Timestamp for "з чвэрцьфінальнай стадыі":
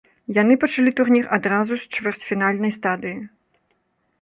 1.81-3.17